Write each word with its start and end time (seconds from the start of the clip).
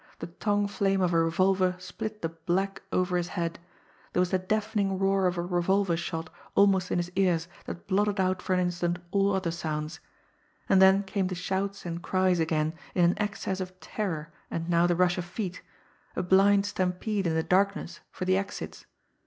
The 0.17 0.25
tongue 0.41 0.65
flame 0.67 0.99
of 0.99 1.13
a 1.13 1.21
revolver 1.23 1.75
split 1.77 2.23
the 2.23 2.29
black 2.29 2.81
over 2.91 3.17
his 3.17 3.27
head; 3.27 3.59
there 4.13 4.19
was 4.19 4.31
the 4.31 4.39
deafening 4.39 4.97
roar 4.97 5.27
of 5.27 5.37
a 5.37 5.43
revolver 5.43 5.95
shot 5.95 6.31
almost 6.55 6.89
in 6.89 6.97
his 6.97 7.11
ears 7.15 7.47
that 7.65 7.85
blotted 7.85 8.19
out 8.19 8.41
for 8.41 8.55
an 8.55 8.61
instant 8.61 8.97
all 9.11 9.31
other 9.35 9.51
sounds 9.51 9.99
and 10.67 10.81
then 10.81 11.03
came 11.03 11.27
the 11.27 11.35
shouts 11.35 11.85
and 11.85 12.01
cries 12.01 12.39
again 12.39 12.73
in 12.95 13.05
an 13.05 13.17
access 13.19 13.59
of 13.59 13.79
terror 13.79 14.33
and 14.49 14.67
now 14.67 14.87
the 14.87 14.95
rush 14.95 15.19
of 15.19 15.25
feet 15.25 15.61
a 16.15 16.23
blind 16.23 16.65
stampede 16.65 17.27
in 17.27 17.35
the 17.35 17.43
darkness 17.43 17.99
for 18.09 18.25
the 18.25 18.35
exits. 18.37 18.87